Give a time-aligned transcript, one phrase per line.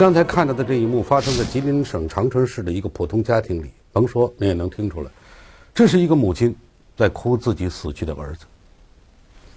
[0.00, 5.10] 刚才看到的这一幕发生在吉林省长春市的一个普通家庭里，甭说你也能听出来，
[5.74, 6.56] 这是一个母亲
[6.96, 8.46] 在哭自己死去的儿子。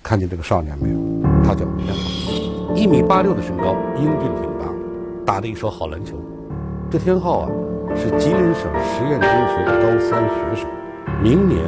[0.04, 0.98] 看见这个少年没有？
[1.46, 4.68] 他叫天浩，一米八六的身高，英俊挺拔，
[5.26, 6.18] 打的一手好篮球。
[6.92, 7.50] 这天浩啊，
[7.96, 10.70] 是吉林省实验中学的高三学生，
[11.23, 11.64] 明年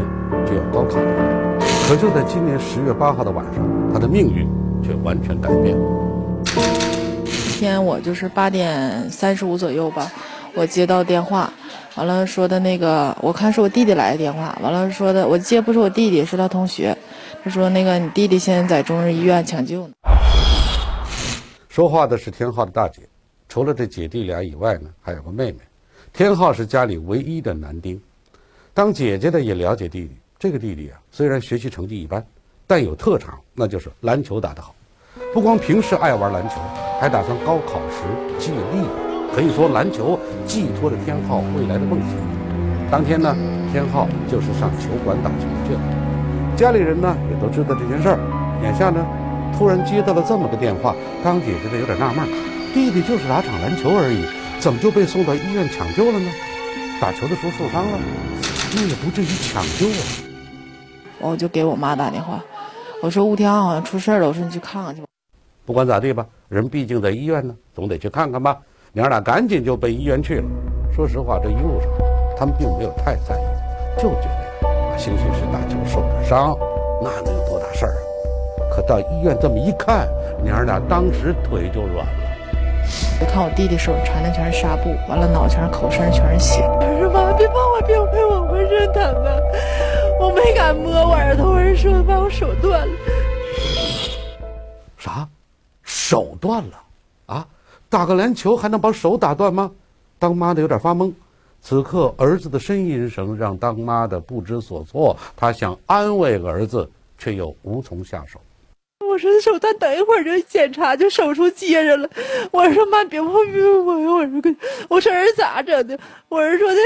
[0.45, 1.59] 就要高考了。
[1.87, 4.45] 可就在今年十月八号的晚上，他的命运
[4.83, 6.04] 却完全改变了。
[7.55, 10.11] 天我就是八点三十五左右吧，
[10.53, 11.51] 我接到电话，
[11.95, 16.95] 完了说的那个，我看是我弟弟来的电话，完了说的我接不是我弟弟，是他同学。
[17.43, 19.93] 他说：“那个，你弟弟现在在中日医院抢救呢。”
[21.69, 23.03] 说话的是天浩的大姐，
[23.47, 25.59] 除了这姐弟俩以外呢，还有个妹妹。
[26.11, 28.01] 天浩是家里唯一的男丁，
[28.73, 30.11] 当姐姐的也了解弟弟。
[30.37, 32.25] 这个弟弟啊，虽然学习成绩一般，
[32.67, 34.75] 但有特长，那就是篮球打得好。
[35.33, 36.55] 不光平时爱玩篮球，
[36.99, 38.03] 还打算高考时
[38.39, 38.85] 借力。
[39.33, 42.09] 可以说，篮球寄托着天浩未来的梦想。
[42.89, 43.35] 当天呢，
[43.71, 45.79] 天浩就是上球馆打球去了。
[46.55, 48.19] 家里人呢也都知道这件事儿，
[48.63, 49.05] 眼下呢，
[49.57, 52.25] 突然接到了这么个电话，刚姐姐的有点纳闷，
[52.73, 54.23] 弟弟就是打场篮球而已，
[54.61, 56.31] 怎么就被送到医院抢救了呢？
[57.01, 57.99] 打球的时候受伤了，
[58.73, 60.03] 那也不至于抢救啊。
[61.19, 62.39] 我就给我妈打电话，
[63.01, 65.07] 我说吴天浩好像出事了，我说你去看看去吧。
[65.65, 68.57] 不管咋地吧，人毕竟在医院呢，总得去看看吧。
[68.93, 70.45] 娘俩赶紧就奔医院去了。
[70.95, 71.89] 说实话，这一路上
[72.37, 74.97] 他们并没有太在意，就觉得。
[74.97, 76.57] 兴许是打球受点伤，
[77.01, 77.99] 那能有多大事儿啊？
[78.71, 80.07] 可到医院这么一看，
[80.41, 82.13] 娘俩当时腿就软了。
[83.19, 86.61] 我看我弟弟手上缠的全是纱布，完了脑全是口，身上全是血。
[86.61, 89.35] 我说妈，别碰我，别碰我，浑身疼啊！
[90.19, 92.93] 我没敢摸我儿子，我儿子说把我手断了。
[94.97, 95.27] 啥？
[96.07, 96.83] 手断了？
[97.25, 97.47] 啊？
[97.89, 99.71] 打个篮球还能把手打断吗？
[100.19, 101.11] 当妈的有点发懵。
[101.63, 105.17] 此刻，儿子的呻吟声让当妈的不知所措。
[105.35, 108.39] 她想安慰儿子，却又无从下手。
[108.99, 112.07] 我说：“手断，等一会儿就检查，就手术接着了。”
[112.51, 114.55] 我说：“妈，别碰别碰我呀！”我说
[114.89, 115.97] ：“我说儿子咋整的？”
[116.29, 116.77] 我儿子说的：“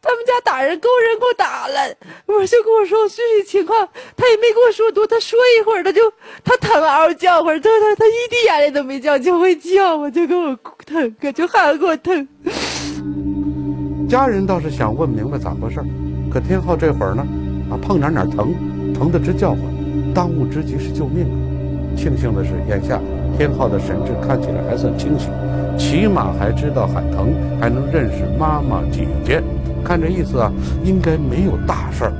[0.00, 1.94] 他们家打人，够人给我打了。”
[2.26, 5.06] 我就跟我说具体情况，他也没跟我说多。
[5.06, 6.00] 他说一会儿，他就
[6.44, 12.28] 他疼嗷嗷叫会儿，他他他一滴眼泪都没叫，就会叫，我就跟我疼，可就喊给我疼。
[14.08, 15.86] 家人倒是想问明白咋回事儿
[16.32, 17.26] 可天浩这会儿呢，
[17.70, 18.54] 啊碰哪哪疼，
[18.94, 19.60] 疼得直叫唤，
[20.14, 21.36] 当务之急是救命啊！
[21.96, 23.00] 庆幸的是，眼下
[23.36, 25.30] 天浩的神智看起来还算清醒，
[25.76, 29.42] 起码还知道喊疼，还能认识妈妈姐姐。
[29.88, 30.52] 看这意思啊，
[30.84, 32.12] 应该没有大事儿。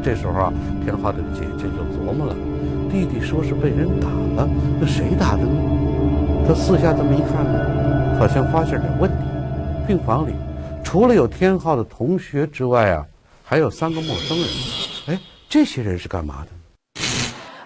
[0.00, 0.52] 这时候啊，
[0.84, 2.36] 天浩的姐姐就琢磨了：
[2.88, 4.06] 弟弟说是被人打
[4.36, 4.48] 了，
[4.80, 5.50] 那谁打的呢？
[6.46, 9.16] 他四下这么一看呢，好像发现点问题。
[9.88, 10.30] 病房里。
[10.84, 13.04] 除了有天浩的同学之外啊，
[13.42, 14.46] 还有三个陌生人。
[15.08, 17.02] 哎，这些人是干嘛的？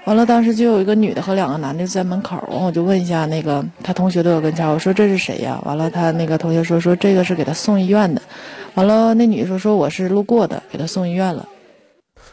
[0.06, 2.42] 完了，当时就有一个女的和两个男的在门口。
[2.48, 5.60] 完，我就问一下那个他同学都有跟前，我说这是谁呀？
[5.66, 8.22] 完了，他那个同学说说这个是给他送医院的。
[8.74, 11.46] 完了，那女的说说我是路过的，给她送医院了。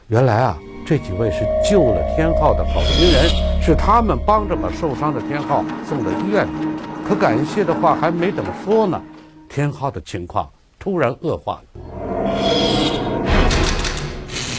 [0.08, 1.40] 原来啊，这几位是
[1.70, 3.30] 救了天浩的好心人，
[3.62, 6.48] 是他们帮着把受伤的天浩送到医院。
[7.08, 9.02] 可感谢的话还没等说呢，
[9.50, 10.50] 天浩的情况。
[10.80, 11.82] 突然恶化了，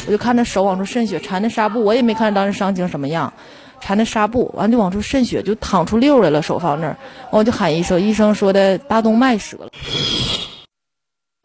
[0.06, 3.32] 我就看那手往出渗血，缠的纱布，我也没看当时伤情什么样，
[3.80, 6.96] 缠的纱布，完就往出渗血，就淌出溜来了，手放那儿，
[7.30, 9.70] 我就喊医生，医生说的大动脉折了，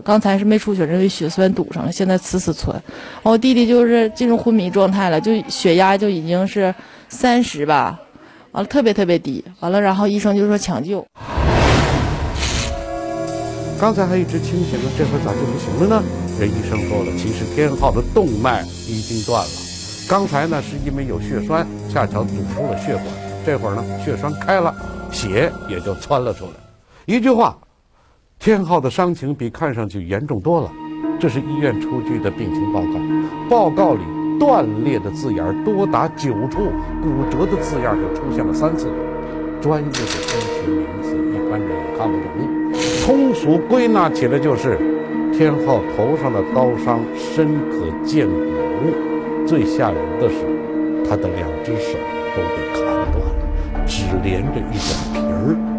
[0.03, 2.75] 刚才是没出血，认为血栓堵上了，现在磁死存，
[3.23, 6.73] 我弟弟就是进入昏迷状态了，就血压就已经是
[7.09, 7.99] 三十吧，
[8.51, 11.05] 完了特别特别低，完了然后医生就说抢救。
[13.79, 16.03] 刚才还一直清醒呢，这会儿咋就不行了呢？
[16.39, 19.49] 这医生说了，其实天浩的动脉已经断了。
[20.07, 23.05] 刚才呢是因为有血栓，恰巧堵住了血管。
[23.45, 24.73] 这会儿呢血栓开了，
[25.11, 26.51] 血也就窜了出来。
[27.05, 27.57] 一句话，
[28.43, 30.69] 天浩的伤情比看上去严重多了。
[31.17, 32.89] 这是医院出具的病情报告，
[33.49, 34.01] 报告里
[34.37, 36.63] 断裂的字眼多达九处，
[37.01, 38.91] 骨折的字样就出现了三次。
[39.61, 42.73] 专业的医学名词，一般人也看不懂。
[43.05, 44.77] 通俗归纳起来就是，
[45.31, 50.35] 天浩头上的刀伤深可见骨，最吓人的是，
[51.09, 51.97] 他的两只手
[52.35, 55.72] 都被砍断了，只连着一点皮儿。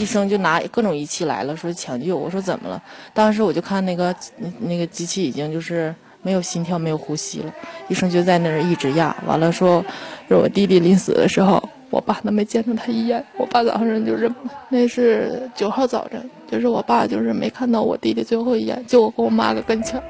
[0.00, 2.16] 医生就拿各种仪器来了，说抢救。
[2.16, 2.82] 我说怎么了？
[3.12, 4.14] 当时我就看那个
[4.60, 7.52] 那个机器已经就是没有心跳，没有呼吸了。
[7.88, 9.84] 医生就在那儿一直压，完了说，
[10.28, 13.24] 说我弟弟临死的时候，我爸都没见着他一眼。
[13.36, 14.30] 我爸早上就是
[14.68, 20.02] 那是九号早晨，就是我爸就是没看到我弟弟最后一眼，就我和我妈搁跟前。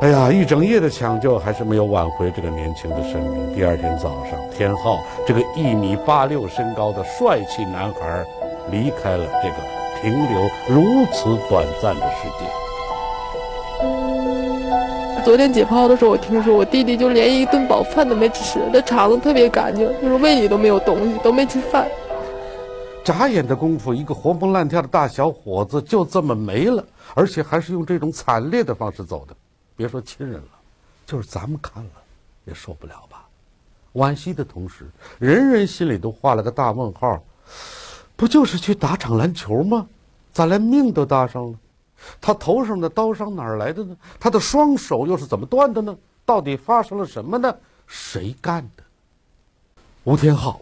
[0.00, 3.52] 哎呀，一整夜的抢救还是没有挽回这个年轻的生命。
[3.52, 8.24] 第二天早上，天浩这个一米八六身高的帅气男孩，
[8.70, 9.56] 离开了这个
[10.00, 12.46] 停留如此短暂的世界。
[15.24, 21.88] 昨天解剖的时候，我听说我弟弟就连一顿饱饭都没吃，他肠子特别干净，就是胃里都没有东西，都没吃饭。
[23.02, 26.84] 眨眼的功夫，一个活蹦乱跳的大小伙子就这么没了，
[27.14, 29.34] 而且还是用这种惨烈的方式走的。
[29.78, 30.48] 别说亲人了，
[31.06, 31.90] 就是咱们看了
[32.44, 33.24] 也受不了吧。
[33.92, 34.90] 惋惜的同时，
[35.20, 37.22] 人人心里都画了个大问号：
[38.16, 39.86] 不就是去打场篮球吗？
[40.32, 41.58] 咋连命都搭上了？
[42.20, 43.96] 他头上的刀伤哪儿来的呢？
[44.18, 45.96] 他的双手又是怎么断的呢？
[46.24, 47.56] 到底发生了什么呢？
[47.86, 48.82] 谁干的？
[50.02, 50.60] 吴天浩，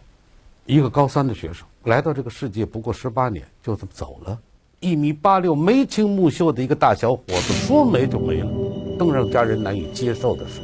[0.67, 4.39] 一个高三的学生，来到这个世界不过十八年，就这么走了。
[4.79, 8.66] 一米八六、眉清目秀的一个大小伙子，说没就没了。
[8.97, 10.61] 更让家人难以接受的是，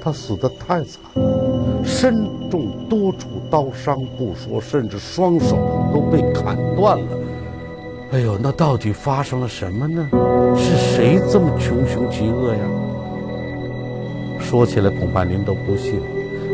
[0.00, 5.56] 他死得太惨了，身中多处刀伤不说，甚至双手
[5.92, 7.06] 都被砍断了。
[8.12, 10.08] 哎呦，那到底发生了什么呢？
[10.56, 12.60] 是谁这么穷凶极恶呀？
[14.38, 16.00] 说起来恐怕您都不信，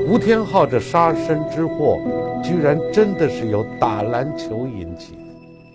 [0.09, 1.99] 吴天浩这杀身之祸，
[2.43, 5.19] 居然真的是由打篮球引起。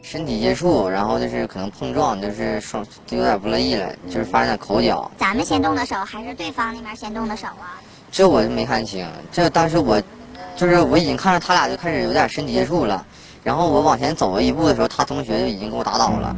[0.05, 5.09] 身体接触，然后就是可能碰撞，就是双就有点不乐意了，就是发生口角。
[5.17, 7.81] 咱们先动的手，还是对方那边先动的手啊？
[8.11, 9.03] 这我就没看清。
[9.31, 9.99] 这当时我，
[10.55, 13.03] 就是我已经看着他俩就开始有点身体接触了，
[13.43, 16.35] 然后我往前走了一步的时候，他同学就已经给我打倒了。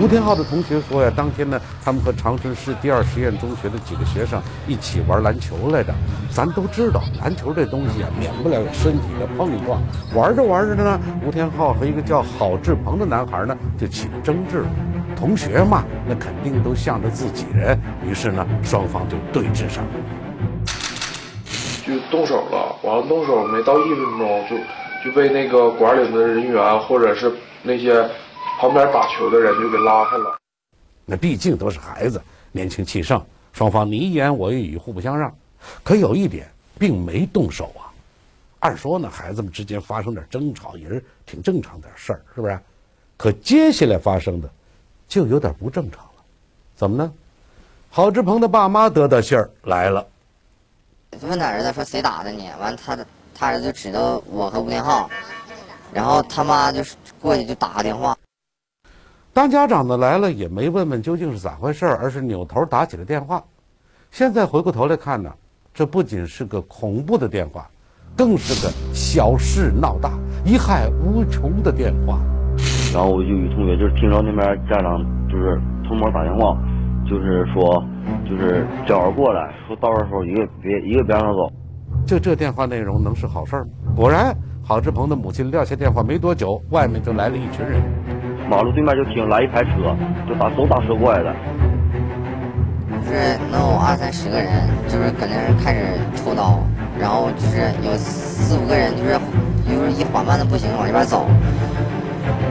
[0.00, 5.92] 吴天浩的同学说呀，当天呢，他们和长春市第二实验中学的几个学生一起玩篮球来着。
[6.30, 9.78] 咱都知道，篮球这东西啊，免不了有身体的碰撞。
[10.14, 14.64] 玩着玩着呢，吴天浩和一个叫郝志鹏的男孩呢，就起了争执。
[15.14, 19.90] 同学嘛，那肯定都向着自己人，于是呢，双方就对峙上了，
[21.86, 22.74] 就动手了。
[22.82, 24.56] 完了，动手没到一分钟，就
[25.04, 27.30] 就被那个馆里的人员或者是
[27.62, 28.02] 那些。
[28.60, 30.38] 旁边打球的人就给拉开了。
[31.06, 32.20] 那毕竟都是孩子，
[32.52, 33.24] 年轻气盛，
[33.54, 35.34] 双方你一言我一语，互不相让。
[35.82, 36.46] 可有一点，
[36.78, 37.88] 并没动手啊。
[38.58, 42.60] 按说呢，孩子们之间发生点争吵也是挺正常点事儿，是不是？
[43.16, 44.50] 可接下来发生的，
[45.08, 46.22] 就有点不正常了。
[46.76, 47.10] 怎么呢？
[47.90, 50.06] 郝志鹏的爸妈得到信儿来了，
[51.22, 52.50] 问他儿子说谁打的你？
[52.60, 52.98] 完，他
[53.34, 55.08] 他儿子就知道我和吴天浩，
[55.94, 56.84] 然后他妈就
[57.18, 58.14] 过去就打个电话。
[59.32, 63.42] 当家长的来了，也没问问究竟是咋回事而是扭头打起了电话。
[64.10, 65.32] 现在回过头来看呢，
[65.72, 67.70] 这不仅是个恐怖的电话，
[68.16, 70.10] 更是个小事闹大、
[70.44, 72.18] 贻害无穷的电话。
[72.92, 76.58] 然后我就与同学就是听着那边家长就是偷摸打电话，
[77.08, 77.80] 就是说
[78.28, 81.52] 就是叫人过来，说到时候一个别一个别让他走。
[82.04, 83.66] 就这电话内容能是好事吗？
[83.94, 87.80] 果然，郝志鹏的母亲撂下电话没多久，外面就来了一群人。
[88.50, 89.94] 马路对面就停来一排车，
[90.28, 91.32] 就打都打车过来的，
[93.06, 94.50] 就是能有二三十个人，
[94.88, 96.58] 就是搁那儿开始抽刀，
[96.98, 99.16] 然后就是有四五个人就是
[99.64, 101.28] 就是一缓慢的步行往这边走，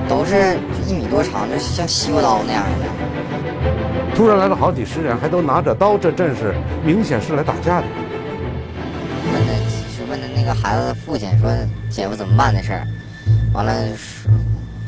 [0.07, 0.55] 都是
[0.87, 4.15] 一米多长，就像西瓜刀那样的。
[4.15, 7.87] 突然来了好几十人，还都拿着刀，这阵势明显是来打架的。
[9.33, 9.53] 问的
[9.91, 11.51] 是问的那个孩子的父亲说
[11.91, 12.87] ：“姐夫怎么办的事儿？”
[13.51, 13.73] 完了。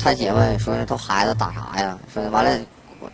[0.02, 2.66] 他姐夫说：“是他孩子打啥呀？”说完了，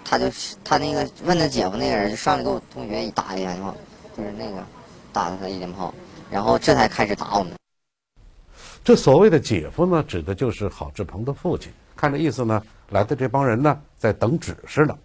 [0.02, 0.24] 他就
[0.64, 3.76] 他那个问他姐夫那个人就上来给我同学一打一电炮，
[4.16, 4.64] 就是那个
[5.12, 5.92] 打了他一鞭炮，
[6.30, 7.52] 然后这才开始打我们。
[8.82, 11.70] 这所谓的姐夫呢，指的就是郝志鹏的父亲。
[11.94, 14.96] 看这意思呢，来的这帮人呢在等指示呢。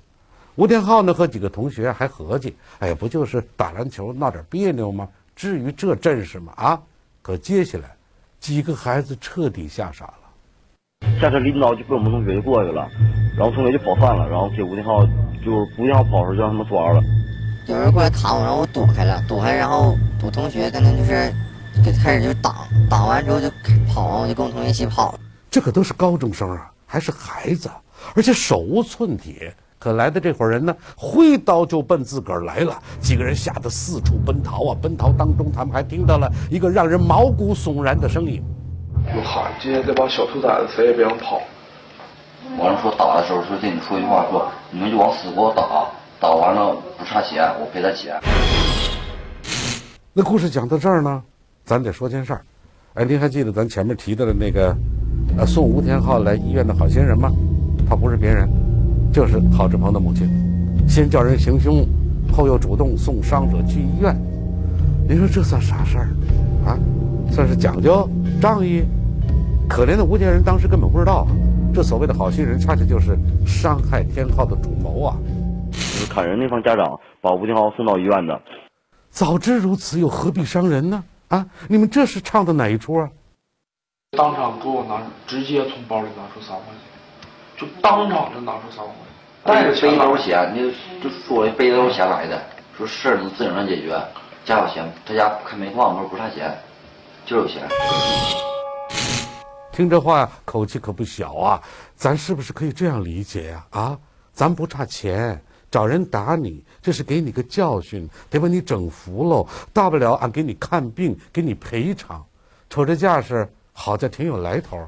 [0.55, 5.09] 吴天浩呢和几个同学还合计：“哎呀，不就是打篮球闹点别扭吗？
[5.35, 6.53] 至于这阵势吗？
[6.55, 6.81] 啊！”
[7.21, 7.93] 可接下来，
[8.39, 10.22] 几个孩子彻底吓傻了。
[11.19, 12.87] 下车领导就跟我们同学就过去了，
[13.37, 15.05] 然后同学就跑散了，然后给吴天浩
[15.43, 17.01] 就是吴天浩跑出去让他们抓了。
[17.67, 21.33] 有人过来砍我，然后我躲开了，躲开，然后我同学跟他就是
[21.83, 22.53] 就开始就挡，
[22.89, 23.49] 挡完之后就
[23.87, 25.17] 跑，我就跟我同学一起跑。
[25.49, 27.69] 这可都是高中生啊，还是孩子，
[28.15, 29.55] 而且手无寸铁。
[29.79, 32.73] 可来的这伙人呢，挥刀就奔自个儿来了。
[33.01, 34.77] 几个人吓得四处奔逃啊！
[34.81, 38.41] 奔逃当中，他们还听到了一个让人毛骨悚然的声音。
[39.11, 41.41] 就喊今天这帮小兔崽子谁也别想跑。
[42.59, 45.87] 完了说打的时候说对你说句话说你们就往死给我打，
[46.19, 48.15] 打完了不差钱，我赔他钱。
[50.13, 51.21] 那故事讲到这儿呢，
[51.65, 52.41] 咱得说件事儿。
[52.95, 54.75] 哎，您还记得咱前面提到的那个，
[55.37, 57.31] 呃，送吴天浩来医院的好心人吗？
[57.89, 58.47] 他不是别人，
[59.11, 60.29] 就是郝志鹏的母亲。
[60.87, 61.85] 先叫人行凶，
[62.31, 64.15] 后又主动送伤者去医院。
[65.07, 66.07] 您说这算啥事儿？
[66.65, 66.77] 啊，
[67.31, 68.07] 算是讲究、
[68.43, 68.83] 仗义？
[69.69, 71.25] 可怜的吴家人当时根本不知道，
[71.73, 75.15] 这所谓的好心人，恰恰就是伤害天浩的主谋啊！
[75.71, 78.37] 就是砍人那方家长把吴天浩送到医院的。
[79.09, 81.01] 早知如此，又何必伤人呢？
[81.29, 83.09] 啊，你们这是唱的哪一出啊？
[84.17, 88.93] 当场给我拿，直接从包里拿出三万块钱，就当场就拿出三万
[89.45, 90.69] 块钱，带着背兜钱，你
[91.01, 92.43] 就说背兜钱来的，
[92.77, 93.97] 说事儿能自个能解决，
[94.43, 96.53] 家有钱，他家开煤矿，说不差钱，
[97.25, 97.67] 就有钱。
[99.71, 101.61] 听这话口气可不小啊，
[101.95, 103.65] 咱是不是可以这样理解呀？
[103.71, 103.99] 啊，
[104.33, 105.41] 咱不差钱。
[105.71, 109.47] 找人打你，这是给你个教训，得把你整服喽。
[109.73, 112.23] 大不了俺给你看病，给你赔偿。
[112.69, 114.87] 瞅这架势，好像挺有来头。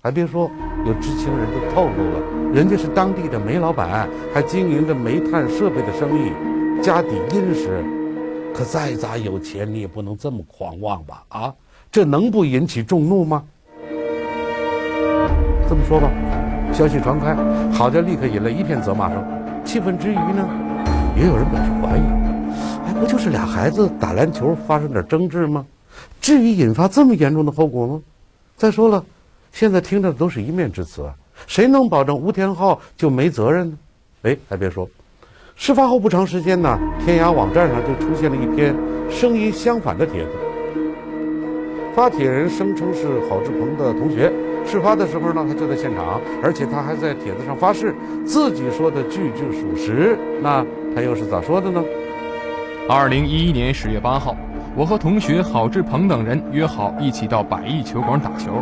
[0.00, 0.50] 还别说，
[0.86, 6.32] 有知情人都透露了，人家是当地的煤老板，还经营着煤炭设备的生意，
[6.82, 7.84] 家底殷实。
[8.54, 11.24] 可再咋有钱，你也不能这么狂妄吧？
[11.28, 11.54] 啊，
[11.92, 13.44] 这能不引起众怒吗？
[15.68, 16.10] 这么说吧，
[16.72, 17.36] 消息传开，
[17.70, 19.22] 好家立刻引来一片责骂声。
[19.62, 20.48] 气愤之余呢，
[21.14, 22.00] 也有人表示怀疑：
[22.86, 25.66] 哎，不就是俩孩子打篮球发生点争执吗？
[26.18, 28.00] 至于引发这么严重的后果吗？
[28.56, 29.04] 再说了，
[29.52, 31.12] 现在听着都是一面之词啊，
[31.46, 33.76] 谁能保证吴天浩就没责任呢？
[34.22, 34.88] 哎，还别说，
[35.56, 38.74] 事发后不长时间呢，天涯网站上就出现了一篇
[39.10, 40.30] 声音相反的帖子，
[41.94, 44.32] 发帖人声称是郝志鹏的同学。
[44.64, 47.94] 事发的时候呢，他就在现场，而且他还在帖子上发誓，
[48.24, 50.16] 自己说的句句属实。
[50.40, 51.82] 那他又是咋说的呢？
[52.88, 54.36] 二零一一年十月八号，
[54.74, 58.52] 我和同学郝志鹏等人约好一起到百亿球馆打球，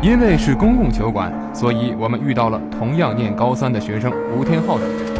[0.00, 5.18] 因为是公共球馆，所以我们遇到了同样念高三的学生吴天浩等人。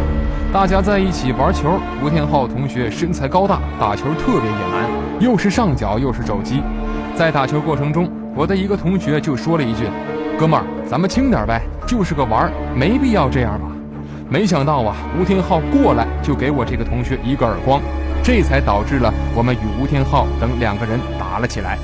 [0.52, 4.88] 大家在一起玩球，吴天浩同学身材高大，打球特别野蛮，
[5.20, 6.62] 又是上脚又是肘击。
[7.14, 9.85] 在打球过程中，我的一个同学就说了一句。
[10.38, 13.66] 哥们儿，咱们轻点呗，就是个玩儿，没必要这样吧。
[14.30, 17.80] 没想到啊，吴天浩过来就给我这个同学一个耳光，
[18.23, 21.78] 这才导致了我们与吴天浩等两个人打了起来。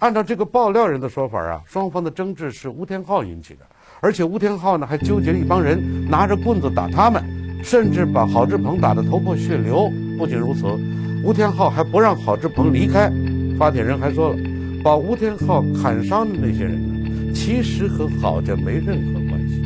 [0.00, 3.60] 按照这个爆料人的说法啊，双方的争执是吴天浩引起的，
[4.00, 7.22] 而且吴天浩呢还纠结了一帮人拿着棍子打他们，
[7.62, 9.90] 甚至把郝志鹏打得头破血流。
[10.18, 10.66] 不仅如此，
[11.22, 13.10] 吴天浩还不让郝志鹏离开。
[13.58, 14.36] 发帖人还说了。
[14.82, 19.62] 把吴天浩砍伤的那些人呢，其实和郝家没任何关系。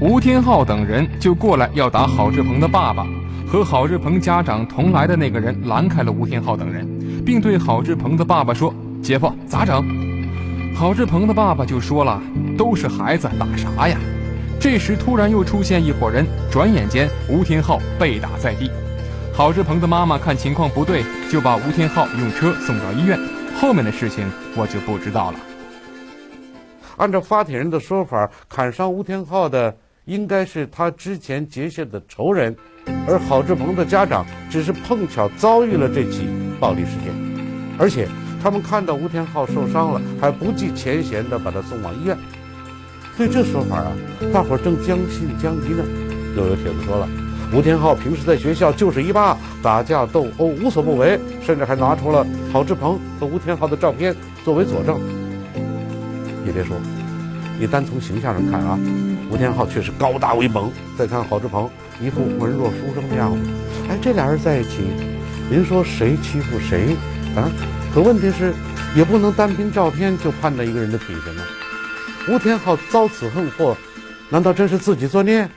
[0.00, 3.04] 吴天浩等人就过来要打郝志鹏的爸爸，
[3.44, 6.86] 和郝志鹏家长同来的那个人拦开了吴天浩等人，
[7.24, 9.84] 并对郝志鹏的爸爸说：“姐夫咋整？”
[10.78, 12.22] 郝志鹏的爸爸就说了
[12.56, 13.98] ：“都是孩子，打啥呀？”
[14.60, 18.70] 这时突然又出现一伙人，转眼间吴天浩被打在地。
[19.36, 23.20] 郝志鹏的妈妈看情况不对，就把吴天浩用车送到医院。
[23.60, 24.26] 后面的事情
[24.56, 25.38] 我就不知道了。
[26.96, 29.76] 按照发帖人的说法，砍伤吴天浩的
[30.06, 32.56] 应该是他之前结下的仇人，
[33.06, 36.26] 而郝志鹏的家长只是碰巧遭遇了这起
[36.58, 37.12] 暴力事件，
[37.78, 38.08] 而且
[38.42, 42.16] 他们看到吴天浩受伤了，还不计前嫌的把他送往医院。
[43.18, 43.92] 对这说法啊，
[44.32, 45.84] 大伙儿正将信将疑呢，
[46.34, 47.06] 又有帖子说了。
[47.52, 55.00] 吴天浩平时在学校就是一霸，打架斗殴无所不为，甚至还拿出了郝志鹏和吴天浩的照片作为佐证。
[56.44, 56.76] 也别说，
[57.58, 58.78] 你单从形象上看啊，
[59.30, 63.38] 吴天浩确实高大威猛；再看郝志鹏，一副文弱书生的样子。
[63.88, 64.80] 哎，这俩人在一起，
[65.48, 66.96] 您说谁欺负谁
[67.36, 67.48] 啊？
[67.94, 68.52] 可问题是，
[68.96, 71.44] 也不能单凭照片就判断一个人的品行啊。
[72.28, 73.76] 吴天浩遭此横祸，
[74.28, 75.48] 难道真是自己作孽？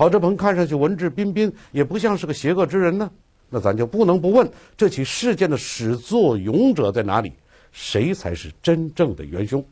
[0.00, 3.10] 郝志鹏看上去文质彬彬，也不像是个邪恶之人呢。
[3.50, 7.34] 那咱就不能不问，这起事件的始作俑者在哪里？
[7.70, 9.62] 谁才是真正的元凶？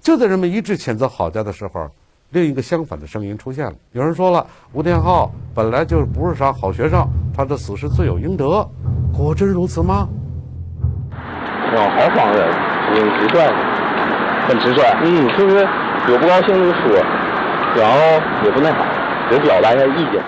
[0.00, 1.88] 就在人们一致谴责郝家的时候，
[2.30, 3.74] 另一个相反的声音出现了。
[3.92, 8.68] 有人说了，吴天昊本来就不是啥好学生，他的死是罪有应得。
[9.16, 10.08] 果真如此吗？
[11.12, 12.52] 哦，豪放人，
[12.92, 13.38] 挺，直率，
[14.48, 14.82] 很直率。
[15.04, 15.60] 嗯，就是
[16.10, 17.04] 有不高兴就说，
[17.76, 18.97] 然后也不那啥。
[19.30, 20.22] 就表达一下意见。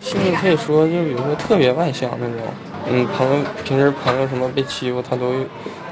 [0.00, 2.36] 性格可以说，就比如说特别外向那种。
[2.90, 5.32] 嗯，朋友平时朋友什么被欺负，他都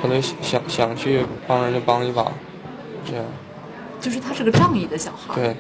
[0.03, 2.27] 他都想想去帮人家帮一把，
[3.05, 3.25] 这样。
[4.01, 5.35] 就是他是个仗义的小孩。
[5.35, 5.57] 对，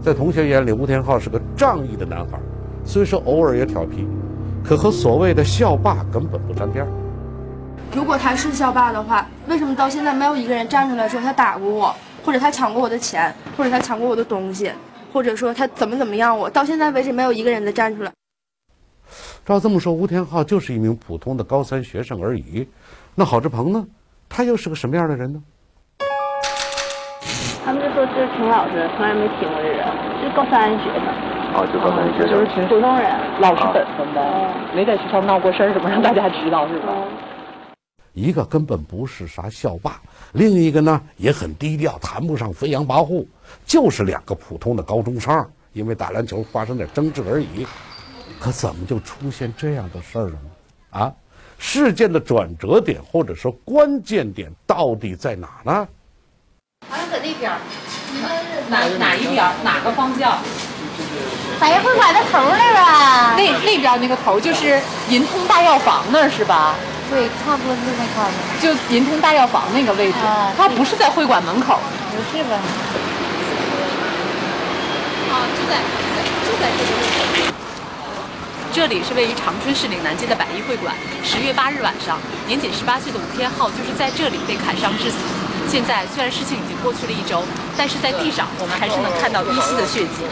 [0.00, 2.38] 在同学眼里，吴天浩是个仗义的男孩，
[2.84, 4.06] 虽说偶尔也调皮，
[4.64, 6.88] 可和所谓的校霸根本不沾边儿。
[7.92, 11.94] 如果他是校霸的话，为什么到现在没有一个人站出来说他打过我，
[12.24, 14.70] 或者他抢过我的钱，或者他抢过我的东西，
[15.12, 16.48] 或者说他怎么怎么样我？
[16.48, 18.10] 到现在为止，没有一个人能站出来。
[19.44, 22.66] 照这么说，吴天浩就是一名普通的高三学生而已。
[23.14, 23.84] 那郝志鹏呢？
[24.28, 25.42] 他又是个什么样的人呢？
[27.64, 29.86] 他们就说这是挺老实，从来没听过这人，
[30.22, 31.04] 是高三学生。
[31.54, 36.94] 哦，就高三学生，就是挺普通人，老实本分的，没在学校闹过事儿，什么让大家知道是吧？
[38.14, 40.00] 一个根本不是啥校霸，
[40.32, 43.26] 另一个呢也很低调，谈不上飞扬跋扈，
[43.64, 47.66] 就是两个普通的高中生，因为打篮球发生点争执而已。
[48.38, 51.00] 可怎么就出现这样的事儿了呢？
[51.00, 51.12] 啊，
[51.58, 55.88] 事件的转折点或者说关键点到底在哪呢？
[56.90, 57.50] 好像在那边，
[58.12, 58.30] 你们
[58.68, 59.36] 哪哪一边？
[59.64, 60.38] 哪个方向？
[61.58, 63.34] 百亿会馆的头那儿啊？
[63.36, 64.78] 那那边那个头就是
[65.08, 66.74] 银通大药房那儿是吧？
[67.12, 70.16] 对，差不多是那块儿就银通大药房那个位置，
[70.56, 71.78] 它不是在会馆门口。
[72.08, 72.56] 不是吧？
[75.28, 75.76] 啊，就在
[76.48, 77.52] 就在这个位置。
[78.72, 80.94] 这里是位于长春市岭南街的百亿会馆。
[81.22, 82.16] 十月八日晚上，
[82.46, 85.18] 年仅十八岁的吴天浩就是在这里被砍伤致死。
[85.68, 87.44] 现在虽然事情已经过去了一周，
[87.76, 90.24] 但是在地上我们还是能看到依稀的血迹。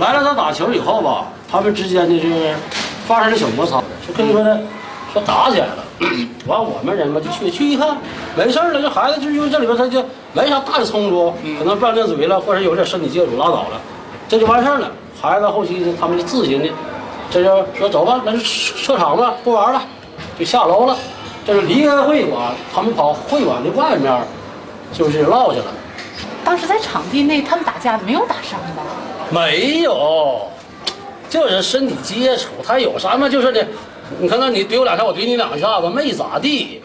[0.00, 2.54] 来了他打球以后吧，他们之间呢是
[3.06, 3.76] 发生了小摩擦，
[4.08, 4.58] 就跟说呢
[5.12, 5.84] 说打起来了。
[6.48, 7.94] 完我们人吧就去去一看，
[8.34, 13.80] 没事了，这孩子就因为这里边他就没啥大的冲突，可能拌着嘴了，或者有点身体接触拉倒了，
[14.26, 14.90] 这就完事儿了。
[15.20, 16.70] 孩子后期呢他们就自行的，
[17.30, 19.82] 这就说走吧，那就撤场吧，不玩了，
[20.38, 20.96] 就下楼了。
[21.46, 24.20] 这是离开会馆，他们跑会馆的外面，
[24.92, 25.66] 就是唠去了。
[26.42, 28.82] 当时在场地内他们打架没有打伤吧？
[29.30, 30.48] 没有，
[31.32, 33.66] 就是身体接触，他有什么就是呢？
[34.20, 36.82] 你看看你怼我两下，我怼你两下子，没咋地。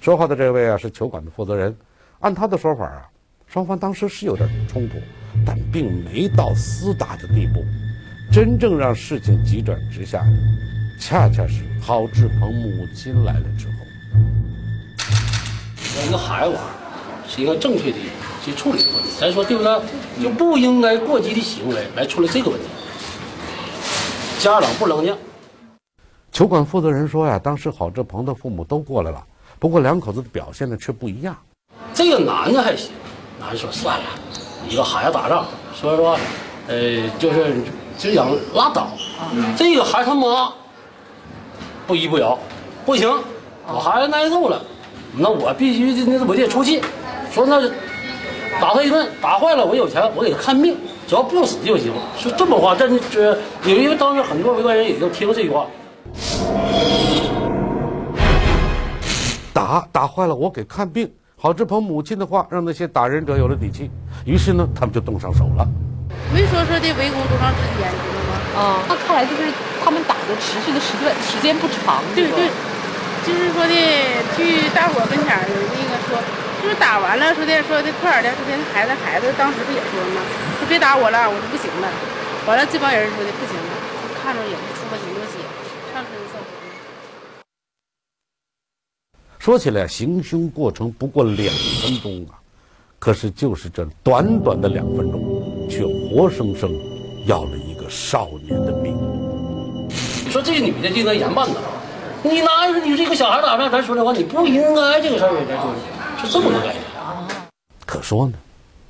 [0.00, 1.76] 说话的这位啊是球馆的负责人，
[2.20, 3.02] 按他的说法啊，
[3.48, 4.98] 双方当时是有点冲突，
[5.44, 7.64] 但并没到厮打的地步。
[8.32, 10.30] 真正让事情急转直下的，
[11.00, 13.72] 恰恰是郝志鹏母亲来了之后。
[16.06, 16.56] 一个孩子
[17.26, 17.96] 是一个正确的
[18.44, 19.80] 去处理的问题，咱说对不对？
[20.22, 22.66] 就不应该过激的行为来处理这个问题。
[24.38, 25.16] 家长不冷静。
[26.30, 29.24] 球馆负责人说呀，当时郝志鹏的父母都过来了，
[29.58, 31.36] 不过两口子的表现呢却不一样。
[31.92, 32.90] 这个男的还行，
[33.40, 34.04] 男的说算了，
[34.68, 36.18] 一个孩子打仗，所以说，
[36.68, 37.56] 呃，就是
[37.98, 38.88] 就想拉倒。
[39.56, 40.52] 这个孩子他妈
[41.86, 42.38] 不依不饶，
[42.86, 43.10] 不行，
[43.66, 44.62] 我孩子挨揍了，
[45.16, 46.80] 那我必须那我得出气，
[47.32, 47.68] 说那
[48.60, 50.76] 打他一顿，打坏了我有钱，我给他看病，
[51.08, 51.90] 只要不死就行。
[52.18, 55.66] 说这么话，但是这因为当时很多围观人也就听这句话。
[59.54, 61.10] 打打坏了，我给看病。
[61.40, 63.88] 郝志鹏母亲的话让那些打人者有了底气，
[64.26, 65.66] 于是呢，他们就动上手了。
[66.34, 68.32] 没说说的围攻多长时间，知道吗？
[68.58, 69.48] 啊，那看来就是
[69.82, 72.02] 他们打的持续的时段时间不长。
[72.12, 72.50] 对对，
[73.24, 73.72] 就是说的
[74.36, 76.18] 去大伙跟前儿那个说，
[76.60, 80.20] 就是打完了说的说的快点的，说的孩子孩子当时不也说吗？
[80.68, 81.88] 说别打我了，我说不行了。
[82.46, 83.72] 完了这帮人说的不行了，
[84.22, 85.38] 看着也不出了挺多血，
[85.94, 86.44] 上身受伤。
[89.38, 91.48] 说起来，行凶过程不过两
[91.80, 92.36] 分钟啊，
[92.98, 96.70] 可是就是这短短的两分钟，却活生生
[97.24, 98.94] 要了一个少年的命。
[100.22, 101.60] 你说这个女的就应该严办呐，
[102.22, 105.74] 你哪有你这个小孩打仗，咱说这话，你不应该这个事儿，咱说
[106.20, 106.82] 是这么个概念。
[107.86, 108.34] 可说呢，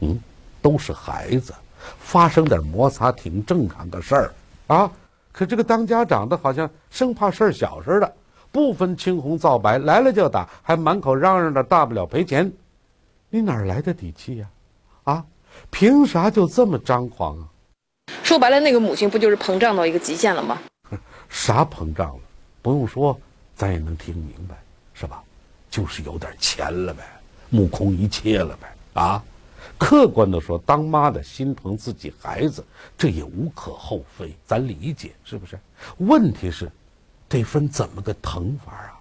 [0.00, 0.20] 嗯，
[0.60, 1.54] 都是孩子，
[1.98, 4.34] 发生点摩擦挺正常的事儿
[4.66, 4.90] 啊。
[5.32, 8.14] 可这个当家长的好像生怕事儿小似的。
[8.50, 12.50] 不分青红皂白，来了就打，还满口嚷嚷着大不了赔钱，
[13.28, 14.48] 你哪来的底气呀？
[15.04, 15.24] 啊，
[15.70, 17.44] 凭啥就这么张狂啊？
[18.22, 20.58] 说白了，那个母亲不就是膨胀到一个极限了吗？
[21.28, 22.20] 啥膨胀了？
[22.62, 23.20] 不用说，
[23.54, 24.56] 咱也能听明白，
[24.94, 25.22] 是吧？
[25.70, 27.02] 就是有点钱了呗，
[27.50, 29.00] 目空一切了呗。
[29.00, 29.22] 啊，
[29.78, 32.64] 客观的说，当妈的心疼自己孩子，
[32.96, 35.58] 这也无可厚非，咱理解，是不是？
[35.98, 36.70] 问题是。
[37.30, 38.96] 得分怎么个疼法啊？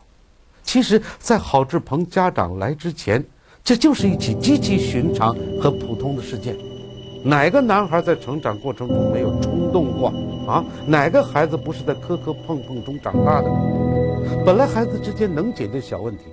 [0.61, 3.23] 其实，在郝志鹏家长来之前，
[3.63, 6.57] 这就是一起极其寻常和普通的事件。
[7.23, 10.09] 哪个男孩在成长过程中没有冲动过
[10.45, 10.61] 啊？
[10.85, 13.49] 哪个孩子不是在磕磕碰碰中长大的？
[14.45, 16.25] 本来孩子之间能解决小问题，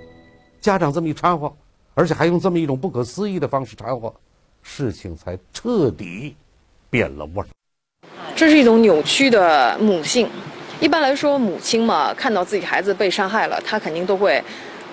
[0.59, 1.49] 家长这么一掺和，
[1.93, 4.13] 而且还用这么一种不可思议的方式掺和，
[4.67, 6.35] 事情才彻底
[6.89, 7.47] 变了味儿。
[8.35, 10.27] 这是一种扭曲的母性。
[10.81, 14.43] 一般来说，母亲嘛，看到自己孩子被伤害了，她肯定都会，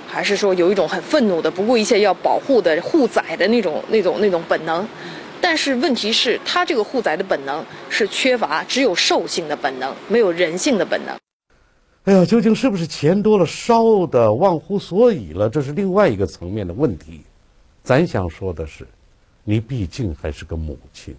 [0.06, 4.87] 还是说有一种很愤怒的、不顾一切要保护的、护崽的那种、那种、那种本能。
[5.40, 11.16] 但是问题是，他这个护崽的本能是缺乏，只有兽性的本能，没有人性的本能。
[12.04, 15.48] 哎呀，究竟是不是钱多了烧的忘乎所以了？
[15.48, 17.22] 这是另外一个层面的问题。
[17.82, 18.87] 咱想说的是，
[19.44, 21.16] 你毕竟还是个母亲，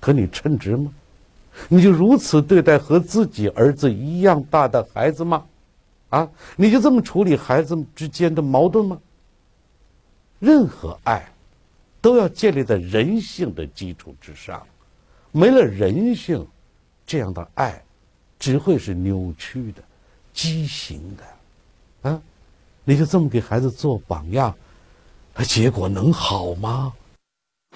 [0.00, 0.92] 可你称职吗？
[1.68, 5.44] 你就如此对待和自己儿子一样大的孩子吗？
[6.10, 8.98] 啊，你就这么处理孩子之间的矛盾吗？
[10.38, 11.26] 任何爱，
[12.00, 14.64] 都要建立在人性的基础之上。
[15.32, 16.46] 没了人性，
[17.04, 17.82] 这样的爱，
[18.38, 19.82] 只会是扭曲的、
[20.32, 22.10] 畸形的。
[22.10, 22.22] 啊，
[22.84, 24.54] 你就这么给孩子做榜样，
[25.44, 26.92] 结果能好吗？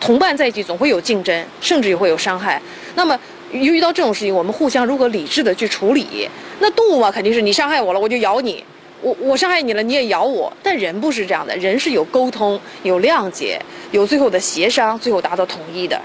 [0.03, 2.61] 同伴在一起总会有竞争，甚至也会有伤害。
[2.95, 3.19] 那么。
[3.53, 6.27] 遇到这种事情，我们互相如何理智的去处理？
[6.59, 8.65] 那动物嘛，肯定是你伤害我了，我就咬你；
[9.03, 10.51] 我我伤害你了，你也咬我。
[10.63, 13.61] 但人不是这样的，人是有沟通、有谅解、
[13.91, 16.01] 有最后的协商，最后达到统一的。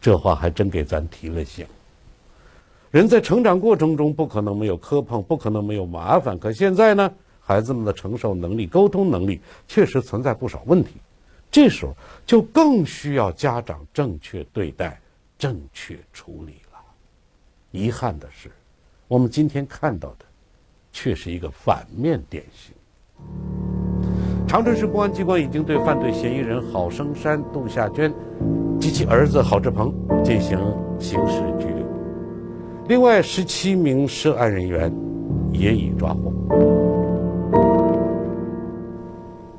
[0.00, 1.66] 这话还真给咱提了醒。
[2.92, 6.38] 人在成长过程中不可能没有磕碰，不可能没有麻烦。
[6.38, 10.90] 可现在呢，孩子们的承受能力、沟通能力确实存在不少问题。
[11.56, 15.00] 这时候就更需要家长正确对待、
[15.38, 16.78] 正确处理了。
[17.70, 18.50] 遗憾的是，
[19.08, 20.26] 我们今天看到的，
[20.92, 22.74] 却是一个反面典型。
[24.46, 28.12] 长春市公安机关已经对犯罪嫌疑人郝生山、杜夏娟
[28.78, 30.58] 及其儿子郝志鹏进行
[31.00, 31.86] 刑事拘留，
[32.86, 34.94] 另外十七名涉案人员
[35.52, 36.30] 也已抓获。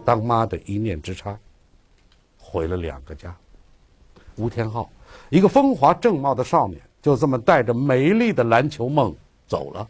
[0.05, 1.35] 当妈的一念之差，
[2.49, 3.35] 毁了两个家。
[4.37, 4.89] 吴天浩，
[5.29, 6.81] 一个风华正茂的少年。
[6.99, 9.15] 就这么带着美丽的篮球梦
[9.47, 9.87] 走了，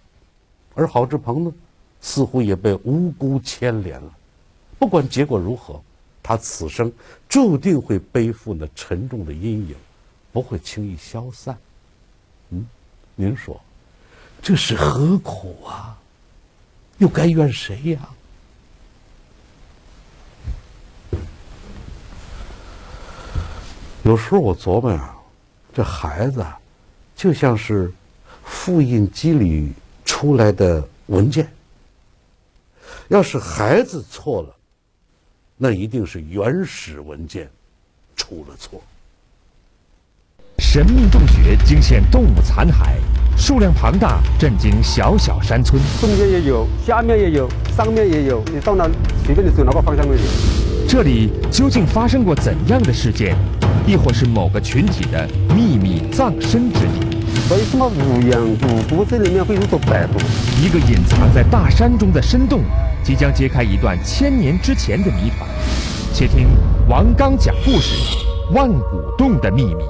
[0.75, 1.53] 而郝志鹏呢，
[1.99, 4.11] 似乎也被无辜牵连了。
[4.77, 5.81] 不管结果如何，
[6.21, 6.91] 他此生
[7.27, 9.75] 注定会背负那沉重的阴影，
[10.31, 11.57] 不会轻易消散。
[12.49, 12.67] 嗯，
[13.15, 13.59] 您说，
[14.41, 15.97] 这是何苦啊？
[16.99, 18.09] 又该怨谁呀？
[24.07, 25.13] 有时候我琢磨啊，
[25.73, 26.41] 这孩子。
[27.13, 27.91] 就像是
[28.45, 29.73] 复印机里
[30.05, 31.51] 出来的文件，
[33.07, 34.55] 要是孩子错了，
[35.57, 37.49] 那一定是原始文件
[38.15, 38.79] 出了错。
[40.59, 42.99] 神秘洞穴惊现动物残骸，
[43.35, 45.81] 数量庞大，震惊小小山村。
[45.99, 48.87] 中间也有，下面也有，上面也有，你到哪
[49.25, 50.19] 随便你走哪个方向都有。
[50.87, 53.35] 这里究竟发生过怎样的事件？
[53.85, 57.17] 亦或是某个群体的秘密葬身之地？
[57.51, 58.57] 为什么无缘无
[58.89, 60.17] 故这里面会有个白骨？
[60.63, 62.61] 一个隐藏在大山中的深洞，
[63.03, 65.47] 即将揭开一段千年之前的谜团。
[66.13, 66.47] 且听
[66.87, 67.93] 王刚讲故事：
[68.53, 69.83] 万古洞的秘密。